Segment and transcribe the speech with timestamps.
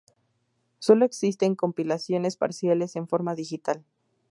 [0.79, 3.85] Solo existen compilaciones parciales en forma digital.